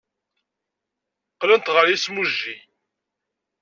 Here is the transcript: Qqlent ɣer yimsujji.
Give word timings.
Qqlent 1.33 1.71
ɣer 1.75 1.85
yimsujji. 1.89 2.55